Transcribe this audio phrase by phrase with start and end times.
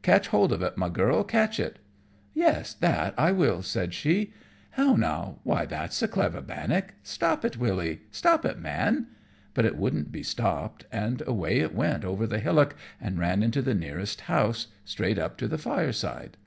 [0.00, 1.78] Catch hold of it, my Girl; catch it."
[2.32, 4.32] "Yes, that I will," said she.
[4.70, 5.40] "How now!
[5.44, 6.94] why that's a clever bannock.
[7.02, 9.08] Stop it, Willie; stop it, Man."
[9.52, 13.60] But it wouldn't be stopped, and away it went over the hillock and ran into
[13.60, 16.38] the nearest house, straight up to the fire side.